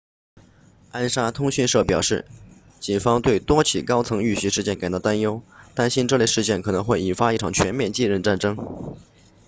[0.91, 2.25] 安莎通讯社表示
[2.79, 5.43] 警方对多起高层遇袭事件感到担忧
[5.75, 8.97] 担心这类事件可能会引发一场全面继任战争